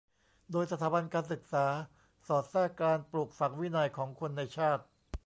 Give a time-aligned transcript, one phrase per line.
[0.51, 1.65] โดยสถาบันการศึกษา
[2.27, 4.83] สอดแทรกการปลูกฝังวินัยของคนในชาติ